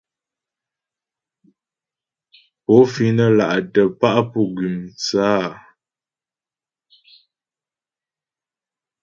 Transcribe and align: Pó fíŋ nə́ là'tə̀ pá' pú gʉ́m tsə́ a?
Pó 2.65 2.75
fíŋ 2.91 3.09
nə́ 3.17 3.27
là'tə̀ 3.37 3.85
pá' 3.99 4.19
pú 4.31 4.39
gʉ́m 4.55 4.75
tsə́ 5.01 5.23
a? 5.37 5.43